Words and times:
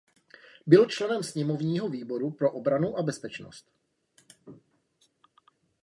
Byl 0.67 0.85
členem 0.85 1.23
sněmovního 1.23 1.89
výboru 1.89 2.31
pro 2.31 2.51
obranu 2.51 2.97
a 2.97 3.03
bezpečnost. 3.03 3.71